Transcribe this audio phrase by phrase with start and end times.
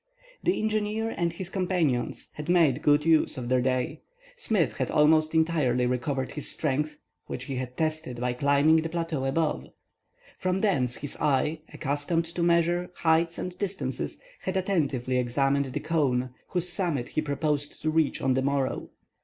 [0.41, 4.01] The engineer and his companion had made good use of their day.
[4.35, 9.25] Smith had almost entirely recovered his strength, which he had tested by climbing the plateau
[9.25, 9.67] above.
[10.39, 16.31] From thence his eye, accustomed to measure heights and distances, had attentively examined the cone
[16.47, 18.89] whose summit he proposed to reach on the morrow.